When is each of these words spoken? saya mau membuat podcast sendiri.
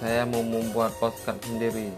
saya 0.00 0.26
mau 0.26 0.42
membuat 0.42 0.94
podcast 0.98 1.38
sendiri. 1.46 1.90